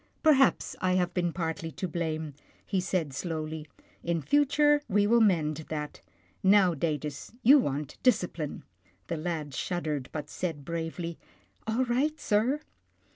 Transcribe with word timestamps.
"Perhaps 0.23 0.75
I 0.81 0.93
have 0.93 1.13
been 1.13 1.31
partly 1.31 1.69
to 1.73 1.87
blame," 1.87 2.33
he 2.65 2.79
said 2.81 3.13
slowly." 3.13 3.67
In 4.03 4.19
future, 4.19 4.81
we 4.89 5.05
will 5.05 5.21
mend 5.21 5.57
that. 5.69 6.01
Now, 6.41 6.73
Datus, 6.73 7.33
you 7.43 7.59
want 7.59 8.01
discipline." 8.01 8.63
The 9.09 9.17
lad 9.17 9.53
shuddered, 9.53 10.09
but 10.11 10.27
said 10.27 10.65
bravely," 10.65 11.19
All 11.67 11.85
right, 11.85 12.19
sir." 12.19 12.61